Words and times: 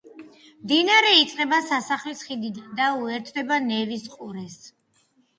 მდინარე 0.67 1.09
იწყება 1.23 1.59
სასახლის 1.65 2.23
ხიდიდან 2.29 2.71
და 2.79 2.87
უერთდება 3.01 3.59
ნევის 3.67 4.07
ყურეს. 4.15 4.57